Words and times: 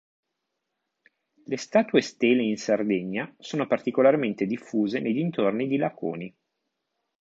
Le 1.45 1.57
statue 1.57 2.01
stele 2.01 2.41
in 2.41 2.57
Sardegna 2.57 3.31
sono 3.37 3.67
particolarmente 3.67 4.47
diffuse 4.47 4.99
nei 4.99 5.13
dintorni 5.13 5.67
di 5.67 5.77
Laconi. 5.77 6.35